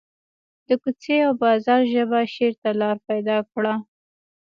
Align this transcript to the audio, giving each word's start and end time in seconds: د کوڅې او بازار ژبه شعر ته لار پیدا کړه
د 0.67 0.69
کوڅې 0.81 1.17
او 1.27 1.33
بازار 1.43 1.81
ژبه 1.93 2.19
شعر 2.33 2.53
ته 2.61 2.69
لار 2.79 2.97
پیدا 3.07 3.37
کړه 3.51 3.73